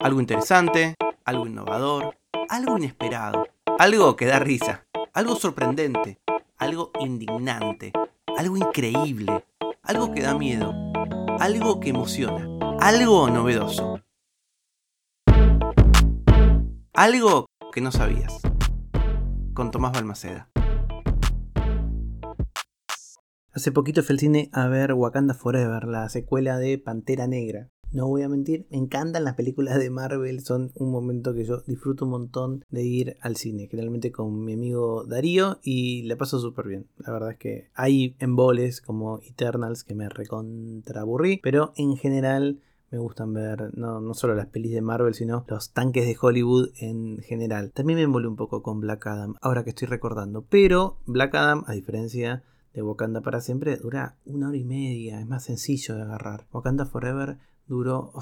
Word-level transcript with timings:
Algo 0.00 0.18
interesante, 0.18 0.94
algo 1.26 1.46
innovador, 1.46 2.16
algo 2.48 2.78
inesperado, 2.78 3.46
algo 3.78 4.16
que 4.16 4.24
da 4.24 4.38
risa, 4.38 4.86
algo 5.12 5.36
sorprendente, 5.36 6.18
algo 6.56 6.90
indignante, 7.00 7.92
algo 8.38 8.56
increíble, 8.56 9.44
algo 9.82 10.10
que 10.12 10.22
da 10.22 10.34
miedo, 10.34 10.72
algo 11.38 11.80
que 11.80 11.90
emociona, 11.90 12.48
algo 12.80 13.28
novedoso. 13.28 14.00
Algo 16.94 17.44
que 17.70 17.82
no 17.82 17.92
sabías. 17.92 18.40
Con 19.52 19.70
Tomás 19.70 19.92
Balmaceda. 19.92 20.48
Hace 23.52 23.70
poquito 23.70 24.02
fui 24.02 24.14
al 24.14 24.20
cine 24.20 24.48
a 24.54 24.66
ver 24.66 24.94
Wakanda 24.94 25.34
Forever, 25.34 25.84
la 25.84 26.08
secuela 26.08 26.56
de 26.56 26.78
Pantera 26.78 27.26
Negra. 27.26 27.68
No 27.92 28.06
voy 28.06 28.22
a 28.22 28.28
mentir, 28.28 28.66
me 28.70 28.78
encantan 28.78 29.24
las 29.24 29.34
películas 29.34 29.76
de 29.80 29.90
Marvel, 29.90 30.40
son 30.44 30.70
un 30.76 30.92
momento 30.92 31.34
que 31.34 31.44
yo 31.44 31.60
disfruto 31.66 32.04
un 32.04 32.12
montón 32.12 32.64
de 32.70 32.84
ir 32.84 33.16
al 33.20 33.34
cine, 33.34 33.66
generalmente 33.66 34.12
con 34.12 34.44
mi 34.44 34.52
amigo 34.52 35.04
Darío 35.04 35.58
y 35.64 36.02
le 36.02 36.14
paso 36.14 36.38
súper 36.38 36.68
bien. 36.68 36.86
La 36.98 37.12
verdad 37.12 37.32
es 37.32 37.38
que 37.38 37.68
hay 37.74 38.14
emboles 38.20 38.80
como 38.80 39.18
Eternals 39.24 39.82
que 39.82 39.96
me 39.96 40.08
recontraburrí, 40.08 41.40
pero 41.42 41.72
en 41.76 41.96
general 41.96 42.60
me 42.92 42.98
gustan 42.98 43.32
ver 43.32 43.76
no, 43.76 44.00
no 44.00 44.14
solo 44.14 44.36
las 44.36 44.46
pelis 44.46 44.72
de 44.72 44.82
Marvel, 44.82 45.14
sino 45.14 45.44
los 45.48 45.72
tanques 45.72 46.06
de 46.06 46.16
Hollywood 46.20 46.70
en 46.78 47.18
general. 47.18 47.72
También 47.72 47.98
me 47.98 48.04
envolé 48.04 48.28
un 48.28 48.36
poco 48.36 48.62
con 48.62 48.78
Black 48.78 49.04
Adam, 49.08 49.34
ahora 49.40 49.64
que 49.64 49.70
estoy 49.70 49.88
recordando, 49.88 50.42
pero 50.48 50.98
Black 51.06 51.34
Adam, 51.34 51.64
a 51.66 51.72
diferencia 51.72 52.44
de 52.72 52.82
Wakanda 52.82 53.20
para 53.20 53.40
siempre, 53.40 53.76
dura 53.76 54.16
una 54.24 54.48
hora 54.48 54.56
y 54.56 54.64
media, 54.64 55.20
es 55.20 55.26
más 55.26 55.42
sencillo 55.42 55.96
de 55.96 56.02
agarrar. 56.02 56.46
Wakanda 56.52 56.86
Forever 56.86 57.38
duró 57.70 58.12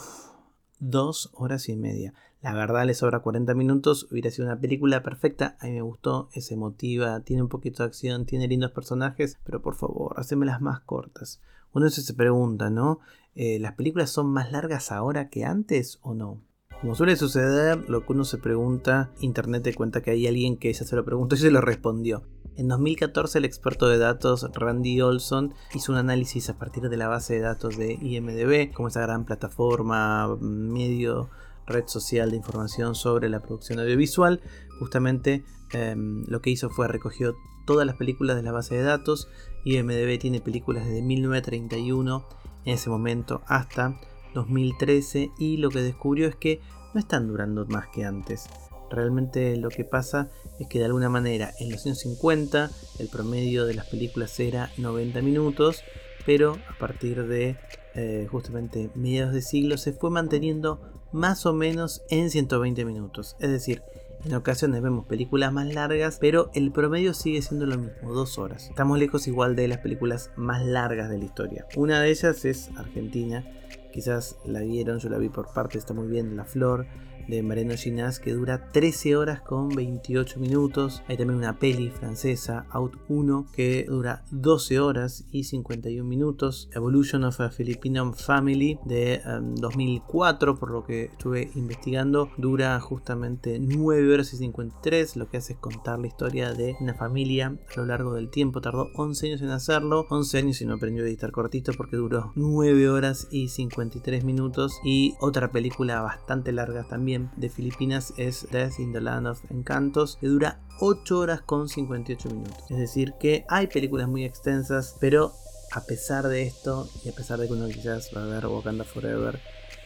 dos 0.78 1.30
horas 1.32 1.70
y 1.70 1.76
media. 1.76 2.12
La 2.42 2.52
verdad 2.52 2.84
le 2.84 2.92
sobra 2.92 3.20
40 3.20 3.54
minutos, 3.54 4.06
hubiera 4.12 4.30
sido 4.30 4.46
una 4.46 4.60
película 4.60 5.02
perfecta, 5.02 5.56
a 5.58 5.66
mí 5.66 5.72
me 5.72 5.80
gustó, 5.80 6.28
es 6.34 6.52
emotiva, 6.52 7.20
tiene 7.20 7.42
un 7.42 7.48
poquito 7.48 7.82
de 7.82 7.88
acción, 7.88 8.26
tiene 8.26 8.46
lindos 8.46 8.72
personajes, 8.72 9.38
pero 9.44 9.62
por 9.62 9.74
favor, 9.74 10.14
las 10.16 10.60
más 10.60 10.80
cortas. 10.80 11.40
Uno 11.72 11.88
se 11.88 12.14
pregunta, 12.14 12.68
¿no? 12.68 13.00
Eh, 13.34 13.58
¿Las 13.58 13.72
películas 13.72 14.10
son 14.10 14.26
más 14.26 14.52
largas 14.52 14.92
ahora 14.92 15.30
que 15.30 15.44
antes 15.44 15.98
o 16.02 16.14
no? 16.14 16.42
Como 16.82 16.94
suele 16.94 17.16
suceder, 17.16 17.88
lo 17.88 18.04
que 18.04 18.12
uno 18.12 18.24
se 18.24 18.36
pregunta, 18.36 19.10
Internet 19.20 19.62
te 19.62 19.74
cuenta 19.74 20.02
que 20.02 20.10
hay 20.10 20.26
alguien 20.26 20.58
que 20.58 20.72
ya 20.72 20.84
se 20.84 20.94
lo 20.94 21.04
preguntó 21.04 21.34
y 21.34 21.38
se 21.38 21.50
lo 21.50 21.62
respondió. 21.62 22.22
En 22.58 22.66
2014 22.66 23.38
el 23.38 23.44
experto 23.44 23.86
de 23.86 23.98
datos 23.98 24.44
Randy 24.52 25.00
Olson 25.00 25.54
hizo 25.76 25.92
un 25.92 25.98
análisis 25.98 26.50
a 26.50 26.58
partir 26.58 26.88
de 26.88 26.96
la 26.96 27.06
base 27.06 27.34
de 27.34 27.40
datos 27.40 27.76
de 27.76 27.92
IMDB, 27.92 28.72
como 28.72 28.88
esa 28.88 29.00
gran 29.00 29.24
plataforma, 29.24 30.26
medio, 30.40 31.30
red 31.68 31.84
social 31.86 32.32
de 32.32 32.36
información 32.36 32.96
sobre 32.96 33.28
la 33.28 33.42
producción 33.42 33.78
audiovisual. 33.78 34.40
Justamente 34.80 35.44
em, 35.70 36.24
lo 36.26 36.42
que 36.42 36.50
hizo 36.50 36.68
fue 36.68 36.88
recogió 36.88 37.36
todas 37.64 37.86
las 37.86 37.94
películas 37.94 38.34
de 38.34 38.42
la 38.42 38.50
base 38.50 38.74
de 38.74 38.82
datos. 38.82 39.28
IMDB 39.64 40.18
tiene 40.18 40.40
películas 40.40 40.84
desde 40.84 41.02
1931 41.02 42.26
en 42.64 42.74
ese 42.74 42.90
momento 42.90 43.40
hasta 43.46 44.00
2013 44.34 45.30
y 45.38 45.58
lo 45.58 45.70
que 45.70 45.80
descubrió 45.80 46.26
es 46.26 46.34
que 46.34 46.60
no 46.92 46.98
están 46.98 47.28
durando 47.28 47.66
más 47.66 47.86
que 47.86 48.04
antes. 48.04 48.48
Realmente 48.90 49.56
lo 49.56 49.68
que 49.68 49.84
pasa 49.84 50.28
es 50.58 50.66
que 50.66 50.78
de 50.78 50.86
alguna 50.86 51.08
manera 51.08 51.52
en 51.58 51.70
los 51.70 51.84
años 51.86 52.00
50 52.00 52.70
el 52.98 53.08
promedio 53.08 53.64
de 53.64 53.74
las 53.74 53.86
películas 53.86 54.38
era 54.40 54.70
90 54.76 55.22
minutos, 55.22 55.84
pero 56.26 56.56
a 56.68 56.78
partir 56.78 57.26
de 57.26 57.56
eh, 57.94 58.26
justamente 58.30 58.90
mediados 58.94 59.32
de 59.32 59.42
siglo 59.42 59.78
se 59.78 59.92
fue 59.92 60.10
manteniendo 60.10 60.80
más 61.12 61.46
o 61.46 61.52
menos 61.52 62.02
en 62.10 62.30
120 62.30 62.84
minutos. 62.84 63.36
Es 63.40 63.50
decir, 63.50 63.82
en 64.24 64.34
ocasiones 64.34 64.82
vemos 64.82 65.06
películas 65.06 65.52
más 65.52 65.72
largas, 65.72 66.18
pero 66.20 66.50
el 66.54 66.72
promedio 66.72 67.14
sigue 67.14 67.40
siendo 67.40 67.66
lo 67.66 67.78
mismo, 67.78 68.12
dos 68.12 68.38
horas. 68.38 68.68
Estamos 68.68 68.98
lejos 68.98 69.28
igual 69.28 69.54
de 69.54 69.68
las 69.68 69.78
películas 69.78 70.30
más 70.36 70.64
largas 70.64 71.08
de 71.08 71.18
la 71.18 71.24
historia. 71.24 71.66
Una 71.76 72.00
de 72.00 72.10
ellas 72.10 72.44
es 72.44 72.70
Argentina, 72.76 73.44
quizás 73.92 74.36
la 74.44 74.60
vieron, 74.60 74.98
yo 74.98 75.08
la 75.08 75.18
vi 75.18 75.28
por 75.28 75.52
parte, 75.52 75.78
está 75.78 75.94
muy 75.94 76.08
bien, 76.08 76.36
La 76.36 76.44
Flor 76.44 76.86
de 77.28 77.42
Mariano 77.42 77.76
Ginás 77.76 78.18
que 78.18 78.32
dura 78.32 78.70
13 78.72 79.16
horas 79.16 79.40
con 79.42 79.68
28 79.68 80.40
minutos. 80.40 81.02
Hay 81.06 81.16
también 81.16 81.38
una 81.38 81.58
peli 81.58 81.90
francesa, 81.90 82.66
Out 82.70 82.96
1, 83.08 83.46
que 83.52 83.84
dura 83.88 84.24
12 84.30 84.80
horas 84.80 85.26
y 85.30 85.44
51 85.44 86.08
minutos. 86.08 86.68
Evolution 86.72 87.24
of 87.24 87.40
a 87.40 87.50
Filipino 87.50 88.12
Family 88.14 88.78
de 88.84 89.20
2004, 89.56 90.52
em, 90.52 90.58
por 90.58 90.70
lo 90.70 90.84
que 90.84 91.04
estuve 91.04 91.50
investigando, 91.54 92.30
dura 92.38 92.80
justamente 92.80 93.58
9 93.60 94.12
horas 94.12 94.32
y 94.32 94.38
53. 94.38 95.16
Lo 95.16 95.28
que 95.28 95.36
hace 95.36 95.52
es 95.52 95.58
contar 95.58 95.98
la 95.98 96.06
historia 96.06 96.52
de 96.52 96.76
una 96.80 96.94
familia 96.94 97.48
a 97.48 97.80
lo 97.80 97.86
largo 97.86 98.14
del 98.14 98.30
tiempo. 98.30 98.60
Tardó 98.60 98.88
11 98.94 99.26
años 99.26 99.42
en 99.42 99.50
hacerlo, 99.50 100.06
11 100.08 100.38
años 100.38 100.60
y 100.62 100.66
no 100.66 100.74
aprendió 100.74 101.04
a 101.04 101.06
editar 101.06 101.30
cortito 101.30 101.72
porque 101.76 101.96
duró 101.96 102.32
9 102.36 102.88
horas 102.88 103.28
y 103.30 103.48
53 103.48 104.24
minutos. 104.24 104.80
Y 104.82 105.14
otra 105.20 105.50
película 105.52 106.00
bastante 106.00 106.52
larga 106.52 106.84
también 106.88 107.17
de 107.36 107.48
Filipinas 107.48 108.14
es 108.16 108.46
Death 108.50 108.78
in 108.78 108.92
the 108.92 109.00
Land 109.00 109.26
of 109.26 109.42
Encantos, 109.50 110.16
que 110.20 110.26
dura 110.26 110.60
8 110.80 111.18
horas 111.18 111.42
con 111.42 111.68
58 111.68 112.28
minutos. 112.28 112.70
Es 112.70 112.78
decir, 112.78 113.14
que 113.18 113.44
hay 113.48 113.66
películas 113.66 114.08
muy 114.08 114.24
extensas, 114.24 114.96
pero 115.00 115.32
a 115.72 115.82
pesar 115.82 116.28
de 116.28 116.42
esto, 116.42 116.88
y 117.04 117.08
a 117.08 117.12
pesar 117.12 117.38
de 117.38 117.46
que 117.46 117.52
uno 117.52 117.66
quizás 117.68 118.10
va 118.16 118.22
a 118.22 118.26
ver 118.26 118.46
Wakanda 118.46 118.84
Forever 118.84 119.40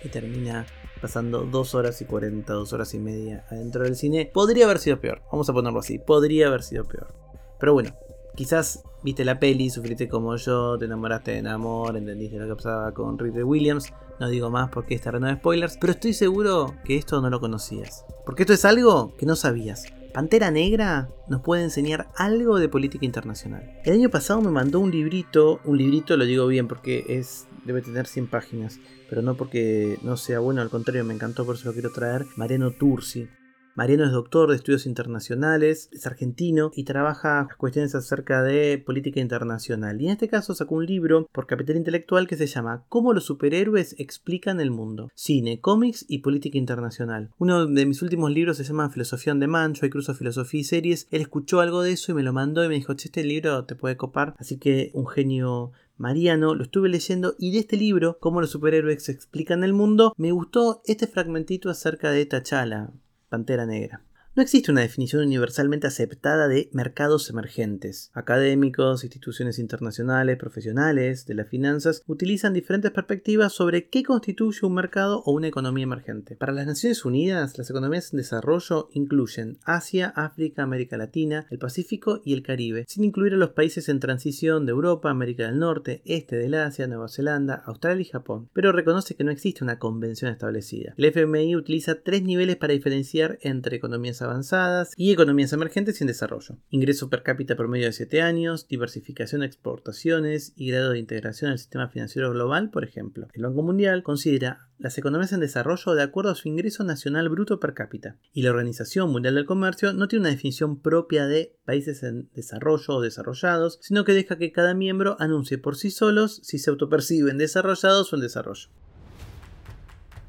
y 0.04 0.08
termina 0.08 0.66
pasando 1.00 1.44
2 1.44 1.74
horas 1.74 2.00
y 2.00 2.04
40, 2.04 2.52
2 2.52 2.72
horas 2.72 2.94
y 2.94 2.98
media 2.98 3.44
adentro 3.50 3.84
del 3.84 3.96
cine, 3.96 4.30
podría 4.32 4.66
haber 4.66 4.78
sido 4.78 5.00
peor. 5.00 5.22
Vamos 5.30 5.48
a 5.48 5.52
ponerlo 5.52 5.80
así, 5.80 5.98
podría 5.98 6.46
haber 6.46 6.62
sido 6.62 6.84
peor. 6.84 7.14
Pero 7.58 7.72
bueno, 7.72 7.94
quizás 8.34 8.82
viste 9.02 9.24
la 9.24 9.38
peli, 9.38 9.70
sufriste 9.70 10.08
como 10.08 10.36
yo, 10.36 10.78
te 10.78 10.84
enamoraste 10.84 11.42
de 11.42 11.48
amor, 11.48 11.96
entendiste 11.96 12.38
lo 12.38 12.46
que 12.46 12.56
pasaba 12.56 12.92
con 12.92 13.18
Ridley 13.18 13.42
Williams. 13.42 13.92
No 14.20 14.28
digo 14.28 14.50
más 14.50 14.70
porque 14.70 14.94
es 14.94 15.00
terreno 15.00 15.26
de 15.26 15.34
spoilers, 15.34 15.76
pero 15.80 15.92
estoy 15.92 16.12
seguro 16.12 16.74
que 16.84 16.96
esto 16.96 17.20
no 17.20 17.30
lo 17.30 17.40
conocías. 17.40 18.04
Porque 18.24 18.42
esto 18.42 18.52
es 18.52 18.64
algo 18.64 19.14
que 19.16 19.26
no 19.26 19.36
sabías. 19.36 19.84
Pantera 20.12 20.50
Negra 20.50 21.08
nos 21.28 21.40
puede 21.40 21.64
enseñar 21.64 22.08
algo 22.16 22.58
de 22.58 22.68
política 22.68 23.06
internacional. 23.06 23.80
El 23.84 23.94
año 23.94 24.10
pasado 24.10 24.42
me 24.42 24.50
mandó 24.50 24.78
un 24.78 24.90
librito, 24.90 25.60
un 25.64 25.78
librito 25.78 26.16
lo 26.16 26.26
digo 26.26 26.46
bien 26.46 26.68
porque 26.68 27.04
es 27.08 27.46
debe 27.64 27.80
tener 27.80 28.06
100 28.06 28.28
páginas, 28.28 28.78
pero 29.08 29.22
no 29.22 29.36
porque 29.36 29.98
no 30.02 30.16
sea 30.16 30.40
bueno, 30.40 30.60
al 30.60 30.70
contrario 30.70 31.04
me 31.04 31.14
encantó, 31.14 31.46
por 31.46 31.54
eso 31.54 31.68
lo 31.68 31.72
quiero 31.72 31.92
traer, 31.92 32.26
Mariano 32.36 32.70
Tursi. 32.72 33.28
Mariano 33.74 34.04
es 34.04 34.12
doctor 34.12 34.50
de 34.50 34.56
estudios 34.56 34.84
internacionales, 34.84 35.88
es 35.92 36.06
argentino 36.06 36.70
y 36.74 36.84
trabaja 36.84 37.48
cuestiones 37.56 37.94
acerca 37.94 38.42
de 38.42 38.76
política 38.76 39.18
internacional. 39.18 39.98
Y 39.98 40.06
en 40.06 40.12
este 40.12 40.28
caso 40.28 40.54
sacó 40.54 40.74
un 40.74 40.84
libro 40.84 41.26
por 41.32 41.46
Capital 41.46 41.76
Intelectual 41.76 42.28
que 42.28 42.36
se 42.36 42.46
llama 42.46 42.84
Cómo 42.90 43.14
los 43.14 43.24
superhéroes 43.24 43.94
explican 43.98 44.60
el 44.60 44.70
mundo. 44.70 45.10
Cine, 45.14 45.60
cómics 45.60 46.04
y 46.06 46.18
política 46.18 46.58
internacional. 46.58 47.30
Uno 47.38 47.66
de 47.66 47.86
mis 47.86 48.02
últimos 48.02 48.30
libros 48.30 48.58
se 48.58 48.64
llama 48.64 48.90
Filosofía 48.90 49.32
on 49.32 49.40
Demand, 49.40 49.74
yo 49.74 49.88
cruzo 49.88 50.12
filosofía 50.14 50.60
y 50.60 50.64
series. 50.64 51.08
Él 51.10 51.22
escuchó 51.22 51.60
algo 51.60 51.82
de 51.82 51.92
eso 51.92 52.12
y 52.12 52.14
me 52.14 52.22
lo 52.22 52.34
mandó 52.34 52.62
y 52.64 52.68
me 52.68 52.74
dijo, 52.74 52.92
che, 52.92 53.08
este 53.08 53.24
libro 53.24 53.64
te 53.64 53.74
puede 53.74 53.96
copar. 53.96 54.34
Así 54.38 54.58
que 54.58 54.90
un 54.92 55.06
genio 55.06 55.72
Mariano, 55.96 56.54
lo 56.54 56.64
estuve 56.64 56.88
leyendo 56.88 57.36
y 57.38 57.52
de 57.52 57.60
este 57.60 57.76
libro, 57.76 58.18
Cómo 58.20 58.40
los 58.40 58.50
superhéroes 58.50 59.08
explican 59.08 59.62
el 59.62 59.72
mundo, 59.72 60.12
me 60.16 60.32
gustó 60.32 60.82
este 60.84 61.06
fragmentito 61.06 61.70
acerca 61.70 62.10
de 62.10 62.28
T'Challa, 62.28 62.90
Pantera 63.32 63.64
Negra. 63.64 64.02
No 64.34 64.42
existe 64.42 64.72
una 64.72 64.80
definición 64.80 65.26
universalmente 65.26 65.86
aceptada 65.86 66.48
de 66.48 66.70
mercados 66.72 67.28
emergentes. 67.28 68.10
Académicos, 68.14 69.04
instituciones 69.04 69.58
internacionales, 69.58 70.38
profesionales 70.38 71.26
de 71.26 71.34
las 71.34 71.48
finanzas 71.48 72.02
utilizan 72.06 72.54
diferentes 72.54 72.92
perspectivas 72.92 73.52
sobre 73.52 73.90
qué 73.90 74.02
constituye 74.02 74.64
un 74.64 74.72
mercado 74.72 75.22
o 75.26 75.32
una 75.32 75.48
economía 75.48 75.84
emergente. 75.84 76.36
Para 76.36 76.54
las 76.54 76.66
Naciones 76.66 77.04
Unidas, 77.04 77.58
las 77.58 77.68
economías 77.68 78.10
en 78.14 78.16
desarrollo 78.16 78.88
incluyen 78.94 79.58
Asia, 79.66 80.08
África, 80.16 80.62
América 80.62 80.96
Latina, 80.96 81.46
el 81.50 81.58
Pacífico 81.58 82.22
y 82.24 82.32
el 82.32 82.42
Caribe, 82.42 82.86
sin 82.88 83.04
incluir 83.04 83.34
a 83.34 83.36
los 83.36 83.50
países 83.50 83.90
en 83.90 84.00
transición 84.00 84.64
de 84.64 84.72
Europa, 84.72 85.10
América 85.10 85.44
del 85.44 85.58
Norte, 85.58 86.00
Este 86.06 86.36
del 86.36 86.54
Asia, 86.54 86.86
Nueva 86.86 87.10
Zelanda, 87.10 87.62
Australia 87.66 88.00
y 88.00 88.10
Japón, 88.10 88.48
pero 88.54 88.72
reconoce 88.72 89.14
que 89.14 89.24
no 89.24 89.30
existe 89.30 89.62
una 89.62 89.78
convención 89.78 90.32
establecida. 90.32 90.94
El 90.96 91.04
FMI 91.04 91.54
utiliza 91.54 92.00
tres 92.00 92.22
niveles 92.22 92.56
para 92.56 92.72
diferenciar 92.72 93.38
entre 93.42 93.76
economías 93.76 94.21
avanzadas 94.22 94.92
y 94.96 95.12
economías 95.12 95.52
emergentes 95.52 96.00
y 96.00 96.04
en 96.04 96.08
desarrollo. 96.08 96.58
Ingreso 96.70 97.10
per 97.10 97.22
cápita 97.22 97.56
promedio 97.56 97.86
de 97.86 97.92
7 97.92 98.22
años, 98.22 98.68
diversificación 98.68 99.40
de 99.40 99.46
exportaciones 99.46 100.52
y 100.56 100.70
grado 100.70 100.90
de 100.90 100.98
integración 100.98 101.50
al 101.50 101.58
sistema 101.58 101.88
financiero 101.88 102.30
global, 102.30 102.70
por 102.70 102.84
ejemplo. 102.84 103.28
El 103.32 103.42
Banco 103.42 103.62
Mundial 103.62 104.02
considera 104.02 104.68
las 104.78 104.98
economías 104.98 105.32
en 105.32 105.40
desarrollo 105.40 105.94
de 105.94 106.02
acuerdo 106.02 106.30
a 106.30 106.34
su 106.34 106.48
ingreso 106.48 106.82
nacional 106.82 107.28
bruto 107.28 107.60
per 107.60 107.72
cápita. 107.72 108.16
Y 108.32 108.42
la 108.42 108.50
Organización 108.50 109.10
Mundial 109.10 109.36
del 109.36 109.46
Comercio 109.46 109.92
no 109.92 110.08
tiene 110.08 110.22
una 110.22 110.30
definición 110.30 110.80
propia 110.80 111.26
de 111.26 111.56
países 111.64 112.02
en 112.02 112.28
desarrollo 112.34 112.96
o 112.96 113.00
desarrollados, 113.00 113.78
sino 113.80 114.04
que 114.04 114.12
deja 114.12 114.38
que 114.38 114.52
cada 114.52 114.74
miembro 114.74 115.16
anuncie 115.20 115.58
por 115.58 115.76
sí 115.76 115.90
solos 115.90 116.40
si 116.42 116.58
se 116.58 116.70
autoperciben 116.70 117.38
desarrollados 117.38 118.12
o 118.12 118.16
en 118.16 118.22
desarrollo. 118.22 118.68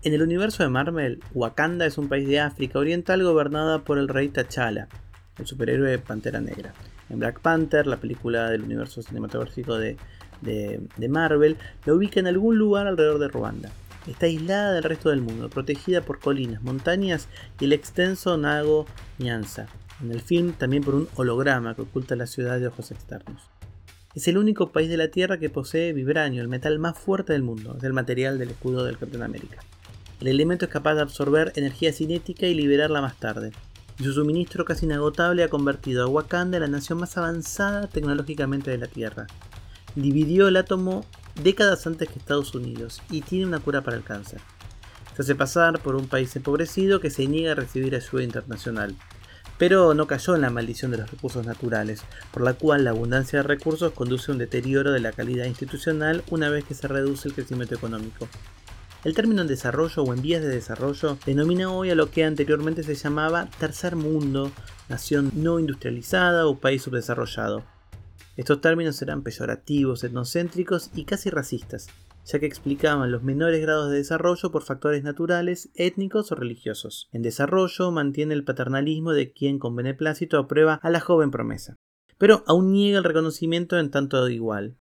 En 0.05 0.13
el 0.13 0.21
universo 0.21 0.63
de 0.63 0.69
Marvel, 0.69 1.21
Wakanda 1.33 1.85
es 1.85 1.97
un 1.97 2.09
país 2.09 2.27
de 2.27 2.41
África 2.41 2.77
Oriental 2.77 3.23
gobernada 3.23 3.85
por 3.85 3.97
el 3.97 4.09
rey 4.09 4.27
T'Challa, 4.27 4.89
el 5.39 5.47
superhéroe 5.47 5.97
Pantera 5.97 6.41
Negra. 6.41 6.73
En 7.09 7.19
Black 7.19 7.39
Panther, 7.39 7.87
la 7.87 8.01
película 8.01 8.49
del 8.49 8.63
universo 8.63 9.01
cinematográfico 9.01 9.77
de, 9.77 9.95
de 10.41 11.07
Marvel, 11.07 11.55
la 11.85 11.93
ubica 11.93 12.19
en 12.19 12.27
algún 12.27 12.57
lugar 12.57 12.85
alrededor 12.85 13.17
de 13.17 13.29
Ruanda. 13.29 13.71
Está 14.05 14.25
aislada 14.25 14.73
del 14.73 14.83
resto 14.83 15.09
del 15.09 15.21
mundo, 15.21 15.49
protegida 15.49 16.01
por 16.01 16.19
colinas, 16.19 16.61
montañas 16.63 17.29
y 17.61 17.63
el 17.63 17.71
extenso 17.71 18.35
Nago 18.35 18.85
Nyanza. 19.19 19.67
En 20.01 20.11
el 20.11 20.19
film 20.19 20.51
también 20.51 20.83
por 20.83 20.95
un 20.95 21.07
holograma 21.15 21.75
que 21.75 21.83
oculta 21.83 22.17
la 22.17 22.27
ciudad 22.27 22.59
de 22.59 22.67
ojos 22.67 22.91
externos. 22.91 23.49
Es 24.15 24.27
el 24.27 24.37
único 24.37 24.73
país 24.73 24.89
de 24.89 24.97
la 24.97 25.07
Tierra 25.07 25.37
que 25.37 25.49
posee 25.49 25.93
vibranio, 25.93 26.41
el 26.41 26.49
metal 26.49 26.77
más 26.77 26.99
fuerte 26.99 27.31
del 27.31 27.43
mundo, 27.43 27.75
es 27.77 27.83
el 27.85 27.93
material 27.93 28.37
del 28.37 28.49
escudo 28.49 28.83
del 28.83 28.97
Capitán 28.97 29.23
América. 29.23 29.59
El 30.23 30.29
elemento 30.29 30.63
es 30.63 30.71
capaz 30.71 30.93
de 30.93 31.01
absorber 31.01 31.51
energía 31.57 31.91
cinética 31.91 32.45
y 32.47 32.53
liberarla 32.53 33.01
más 33.01 33.19
tarde. 33.19 33.51
Y 33.99 34.05
su 34.05 34.13
suministro 34.13 34.63
casi 34.63 34.85
inagotable 34.85 35.43
ha 35.43 35.49
convertido 35.49 36.01
a 36.01 36.07
Wakanda 36.07 36.55
en 36.55 36.61
la 36.61 36.69
nación 36.69 36.97
más 36.97 37.17
avanzada 37.17 37.87
tecnológicamente 37.87 38.71
de 38.71 38.77
la 38.77 38.87
Tierra. 38.87 39.27
Dividió 39.95 40.47
el 40.47 40.55
átomo 40.55 41.05
décadas 41.43 41.85
antes 41.87 42.07
que 42.07 42.19
Estados 42.19 42.55
Unidos 42.55 43.01
y 43.11 43.19
tiene 43.19 43.47
una 43.47 43.59
cura 43.59 43.81
para 43.81 43.97
el 43.97 44.05
cáncer. 44.05 44.39
Se 45.13 45.23
hace 45.23 45.35
pasar 45.35 45.81
por 45.81 45.97
un 45.97 46.07
país 46.07 46.33
empobrecido 46.37 47.01
que 47.01 47.09
se 47.09 47.27
niega 47.27 47.51
a 47.51 47.55
recibir 47.55 47.93
ayuda 47.93 48.23
internacional, 48.23 48.95
pero 49.57 49.93
no 49.93 50.07
cayó 50.07 50.35
en 50.35 50.41
la 50.41 50.49
maldición 50.49 50.91
de 50.91 50.99
los 50.99 51.11
recursos 51.11 51.45
naturales, 51.45 52.01
por 52.31 52.43
la 52.43 52.53
cual 52.53 52.85
la 52.85 52.91
abundancia 52.91 53.41
de 53.41 53.47
recursos 53.49 53.91
conduce 53.91 54.31
a 54.31 54.35
un 54.35 54.39
deterioro 54.39 54.93
de 54.93 55.01
la 55.01 55.11
calidad 55.11 55.47
institucional 55.47 56.23
una 56.29 56.47
vez 56.47 56.63
que 56.63 56.75
se 56.75 56.87
reduce 56.87 57.27
el 57.27 57.33
crecimiento 57.33 57.75
económico. 57.75 58.29
El 59.03 59.13
término 59.15 59.41
en 59.41 59.49
desarrollo 59.49 60.01
o 60.01 60.13
en 60.13 60.21
vías 60.21 60.41
de 60.41 60.47
desarrollo 60.47 61.17
denomina 61.25 61.69
hoy 61.69 61.89
a 61.89 61.95
lo 61.95 62.09
que 62.09 62.23
anteriormente 62.23 62.83
se 62.83 62.95
llamaba 62.95 63.49
tercer 63.59 63.97
mundo, 63.97 64.49
nación 64.87 65.29
no 65.35 65.59
industrializada 65.59 66.47
o 66.47 66.57
país 66.57 66.83
subdesarrollado. 66.83 67.65
Estos 68.37 68.61
términos 68.61 69.01
eran 69.01 69.21
peyorativos, 69.21 70.05
etnocéntricos 70.05 70.89
y 70.95 71.03
casi 71.03 71.29
racistas, 71.29 71.89
ya 72.23 72.39
que 72.39 72.45
explicaban 72.45 73.11
los 73.11 73.23
menores 73.23 73.61
grados 73.61 73.91
de 73.91 73.97
desarrollo 73.97 74.51
por 74.53 74.63
factores 74.63 75.03
naturales, 75.03 75.69
étnicos 75.75 76.31
o 76.31 76.35
religiosos. 76.35 77.09
En 77.11 77.23
desarrollo 77.23 77.91
mantiene 77.91 78.33
el 78.33 78.45
paternalismo 78.45 79.11
de 79.11 79.33
quien 79.33 79.59
con 79.59 79.75
beneplácito 79.75 80.37
aprueba 80.37 80.79
a 80.81 80.89
la 80.89 81.01
joven 81.01 81.29
promesa, 81.29 81.75
pero 82.17 82.45
aún 82.47 82.71
niega 82.71 82.99
el 82.99 83.03
reconocimiento 83.03 83.77
en 83.77 83.91
tanto 83.91 84.29
igual. 84.29 84.77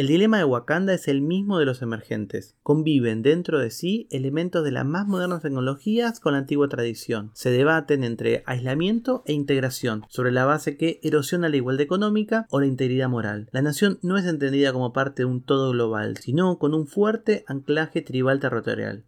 El 0.00 0.06
dilema 0.06 0.38
de 0.38 0.44
Wakanda 0.44 0.94
es 0.94 1.08
el 1.08 1.20
mismo 1.20 1.58
de 1.58 1.66
los 1.66 1.82
emergentes. 1.82 2.56
Conviven 2.62 3.20
dentro 3.20 3.58
de 3.58 3.68
sí 3.68 4.08
elementos 4.10 4.64
de 4.64 4.70
las 4.70 4.86
más 4.86 5.06
modernas 5.06 5.42
tecnologías 5.42 6.20
con 6.20 6.32
la 6.32 6.38
antigua 6.38 6.70
tradición. 6.70 7.30
Se 7.34 7.50
debaten 7.50 8.02
entre 8.02 8.42
aislamiento 8.46 9.22
e 9.26 9.34
integración, 9.34 10.06
sobre 10.08 10.32
la 10.32 10.46
base 10.46 10.78
que 10.78 11.00
erosiona 11.02 11.50
la 11.50 11.56
igualdad 11.56 11.82
económica 11.82 12.46
o 12.48 12.60
la 12.60 12.66
integridad 12.66 13.10
moral. 13.10 13.50
La 13.52 13.60
nación 13.60 13.98
no 14.00 14.16
es 14.16 14.24
entendida 14.24 14.72
como 14.72 14.94
parte 14.94 15.20
de 15.20 15.26
un 15.26 15.42
todo 15.42 15.72
global, 15.72 16.16
sino 16.16 16.58
con 16.58 16.72
un 16.72 16.86
fuerte 16.86 17.44
anclaje 17.46 18.00
tribal 18.00 18.40
territorial. 18.40 19.04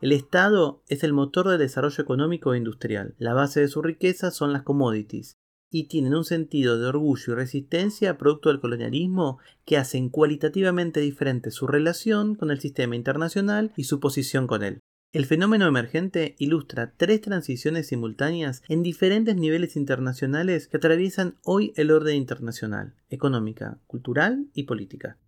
El 0.00 0.10
Estado 0.10 0.82
es 0.88 1.04
el 1.04 1.12
motor 1.12 1.50
del 1.50 1.60
desarrollo 1.60 2.02
económico 2.02 2.52
e 2.52 2.58
industrial. 2.58 3.14
La 3.18 3.32
base 3.32 3.60
de 3.60 3.68
su 3.68 3.80
riqueza 3.80 4.32
son 4.32 4.52
las 4.52 4.64
commodities 4.64 5.38
y 5.72 5.84
tienen 5.84 6.14
un 6.14 6.24
sentido 6.24 6.78
de 6.78 6.86
orgullo 6.86 7.32
y 7.32 7.36
resistencia 7.36 8.18
producto 8.18 8.50
del 8.50 8.60
colonialismo 8.60 9.38
que 9.64 9.78
hacen 9.78 10.10
cualitativamente 10.10 11.00
diferente 11.00 11.50
su 11.50 11.66
relación 11.66 12.36
con 12.36 12.50
el 12.50 12.60
sistema 12.60 12.94
internacional 12.94 13.72
y 13.76 13.84
su 13.84 13.98
posición 13.98 14.46
con 14.46 14.62
él. 14.62 14.78
El 15.12 15.26
fenómeno 15.26 15.66
emergente 15.66 16.36
ilustra 16.38 16.92
tres 16.96 17.20
transiciones 17.20 17.88
simultáneas 17.88 18.62
en 18.68 18.82
diferentes 18.82 19.34
niveles 19.36 19.76
internacionales 19.76 20.68
que 20.68 20.76
atraviesan 20.76 21.36
hoy 21.42 21.72
el 21.76 21.90
orden 21.90 22.16
internacional, 22.16 22.94
económica, 23.10 23.78
cultural 23.86 24.46
y 24.54 24.62
política. 24.64 25.18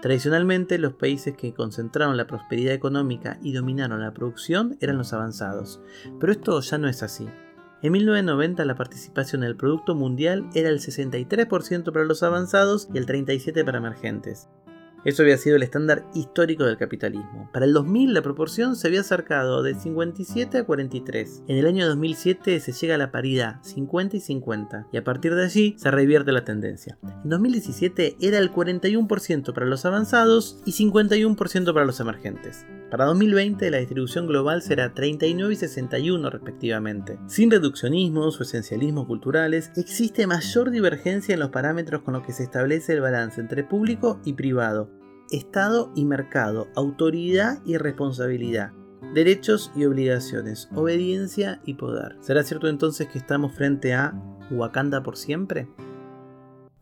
Tradicionalmente, 0.00 0.78
los 0.78 0.94
países 0.94 1.36
que 1.36 1.54
concentraron 1.54 2.16
la 2.16 2.28
prosperidad 2.28 2.72
económica 2.72 3.38
y 3.42 3.52
dominaron 3.52 4.00
la 4.00 4.14
producción 4.14 4.76
eran 4.80 4.98
los 4.98 5.12
avanzados, 5.12 5.80
pero 6.20 6.32
esto 6.32 6.60
ya 6.60 6.78
no 6.78 6.88
es 6.88 7.02
así. 7.02 7.26
En 7.80 7.92
1990 7.92 8.64
la 8.64 8.74
participación 8.74 9.44
en 9.44 9.50
el 9.50 9.56
Producto 9.56 9.94
Mundial 9.94 10.48
era 10.54 10.68
el 10.68 10.80
63% 10.80 11.92
para 11.92 12.04
los 12.04 12.24
avanzados 12.24 12.88
y 12.92 12.98
el 12.98 13.06
37% 13.06 13.64
para 13.64 13.78
emergentes. 13.78 14.48
Eso 15.04 15.22
había 15.22 15.38
sido 15.38 15.54
el 15.54 15.62
estándar 15.62 16.04
histórico 16.12 16.64
del 16.64 16.76
capitalismo. 16.76 17.48
Para 17.52 17.66
el 17.66 17.72
2000 17.72 18.14
la 18.14 18.22
proporción 18.22 18.74
se 18.74 18.88
había 18.88 19.02
acercado 19.02 19.62
de 19.62 19.76
57 19.76 20.58
a 20.58 20.64
43. 20.64 21.44
En 21.46 21.56
el 21.56 21.66
año 21.66 21.86
2007 21.86 22.58
se 22.58 22.72
llega 22.72 22.96
a 22.96 22.98
la 22.98 23.12
paridad 23.12 23.62
50 23.62 24.16
y 24.16 24.20
50 24.20 24.88
y 24.92 24.96
a 24.96 25.04
partir 25.04 25.36
de 25.36 25.44
allí 25.44 25.76
se 25.78 25.92
revierte 25.92 26.32
la 26.32 26.44
tendencia. 26.44 26.98
En 27.22 27.30
2017 27.30 28.16
era 28.20 28.38
el 28.38 28.52
41% 28.52 29.54
para 29.54 29.66
los 29.66 29.84
avanzados 29.84 30.60
y 30.66 30.72
51% 30.72 31.72
para 31.72 31.86
los 31.86 32.00
emergentes. 32.00 32.66
Para 32.90 33.04
2020 33.04 33.70
la 33.70 33.78
distribución 33.78 34.26
global 34.26 34.62
será 34.62 34.94
39 34.94 35.52
y 35.52 35.56
61 35.56 36.30
respectivamente. 36.30 37.18
Sin 37.26 37.50
reduccionismos 37.50 38.40
o 38.40 38.42
esencialismos 38.42 39.06
culturales, 39.06 39.70
existe 39.76 40.26
mayor 40.26 40.70
divergencia 40.70 41.34
en 41.34 41.40
los 41.40 41.50
parámetros 41.50 42.00
con 42.02 42.14
los 42.14 42.22
que 42.22 42.32
se 42.32 42.44
establece 42.44 42.94
el 42.94 43.02
balance 43.02 43.40
entre 43.42 43.62
público 43.62 44.20
y 44.24 44.32
privado, 44.32 44.90
Estado 45.30 45.92
y 45.94 46.06
mercado, 46.06 46.68
autoridad 46.74 47.58
y 47.66 47.76
responsabilidad, 47.76 48.72
derechos 49.12 49.70
y 49.76 49.84
obligaciones, 49.84 50.70
obediencia 50.74 51.60
y 51.66 51.74
poder. 51.74 52.16
¿Será 52.20 52.42
cierto 52.42 52.68
entonces 52.68 53.08
que 53.08 53.18
estamos 53.18 53.52
frente 53.52 53.92
a 53.92 54.14
Wakanda 54.50 55.02
por 55.02 55.18
siempre? 55.18 55.68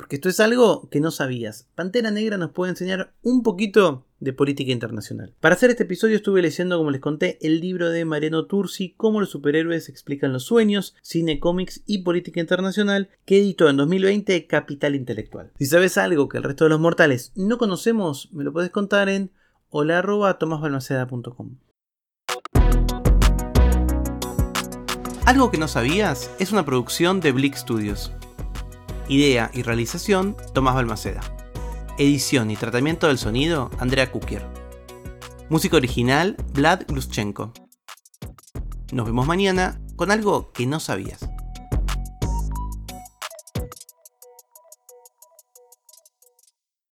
Porque 0.07 0.15
esto 0.15 0.29
es 0.29 0.39
algo 0.39 0.89
que 0.89 1.01
no 1.01 1.11
sabías. 1.11 1.67
Pantera 1.75 2.13
Negra 2.13 2.39
nos 2.39 2.53
puede 2.53 2.71
enseñar 2.71 3.13
un 3.23 3.43
poquito 3.43 4.07
de 4.21 4.33
política 4.33 4.71
internacional. 4.71 5.35
Para 5.41 5.57
hacer 5.57 5.71
este 5.71 5.83
episodio 5.83 6.15
estuve 6.15 6.43
leyendo, 6.43 6.79
como 6.79 6.93
les 6.93 7.01
conté, 7.01 7.39
el 7.45 7.59
libro 7.59 7.91
de 7.91 8.05
Mariano 8.05 8.47
Tursi, 8.47 8.95
Cómo 8.97 9.19
los 9.19 9.31
superhéroes 9.31 9.89
explican 9.89 10.33
los 10.33 10.45
sueños, 10.45 10.95
cine, 11.03 11.41
cómics 11.41 11.83
y 11.87 12.05
política 12.05 12.39
internacional, 12.39 13.09
que 13.25 13.41
editó 13.41 13.69
en 13.69 13.79
2020 13.79 14.47
Capital 14.47 14.95
Intelectual. 14.95 15.51
Si 15.59 15.67
sabes 15.67 15.99
algo 15.99 16.29
que 16.29 16.39
el 16.39 16.45
resto 16.45 16.63
de 16.67 16.71
los 16.71 16.79
mortales 16.79 17.33
no 17.35 17.59
conocemos, 17.59 18.33
me 18.33 18.45
lo 18.45 18.53
puedes 18.53 18.71
contar 18.71 19.09
en 19.09 19.33
hola.tomasbalmaceda.com. 19.71 21.57
Algo 25.25 25.51
que 25.51 25.59
no 25.59 25.67
sabías 25.67 26.31
es 26.39 26.53
una 26.53 26.65
producción 26.65 27.19
de 27.19 27.33
Blick 27.33 27.57
Studios. 27.57 28.13
Idea 29.09 29.51
y 29.55 29.63
realización, 29.63 30.37
Tomás 30.53 30.75
Balmaceda. 30.75 31.21
Edición 31.97 32.51
y 32.51 32.57
tratamiento 32.57 33.07
del 33.07 33.19
sonido, 33.19 33.71
Andrea 33.79 34.11
Kukier. 34.11 34.45
Música 35.49 35.77
original, 35.77 36.37
Vlad 36.53 36.83
Gluschenko. 36.89 37.53
Nos 38.93 39.07
vemos 39.07 39.27
mañana 39.27 39.81
con 39.95 40.11
algo 40.11 40.51
que 40.53 40.67
no 40.67 40.81
sabías. 40.81 41.26